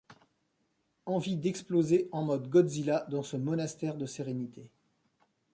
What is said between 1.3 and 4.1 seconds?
d’exploser en mode Godzilla dans ce monastère de